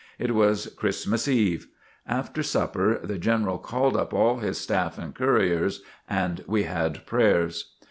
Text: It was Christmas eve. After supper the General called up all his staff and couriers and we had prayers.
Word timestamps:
It 0.17 0.33
was 0.33 0.65
Christmas 0.69 1.27
eve. 1.27 1.67
After 2.07 2.41
supper 2.41 2.97
the 3.03 3.19
General 3.19 3.59
called 3.59 3.95
up 3.95 4.15
all 4.15 4.37
his 4.39 4.57
staff 4.57 4.97
and 4.97 5.13
couriers 5.13 5.83
and 6.09 6.43
we 6.47 6.63
had 6.63 7.05
prayers. 7.05 7.75